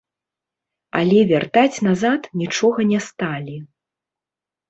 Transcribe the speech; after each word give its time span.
Але 0.99 1.19
вяртаць 1.31 1.83
назад 1.89 2.21
нічога 2.43 2.79
не 2.93 2.99
сталі. 3.09 3.55